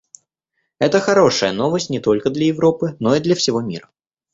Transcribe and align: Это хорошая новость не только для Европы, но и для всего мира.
Это 0.79 0.99
хорошая 0.99 1.51
новость 1.53 1.91
не 1.91 1.99
только 1.99 2.31
для 2.31 2.47
Европы, 2.47 2.95
но 2.99 3.13
и 3.13 3.19
для 3.19 3.35
всего 3.35 3.61
мира. 3.61 3.87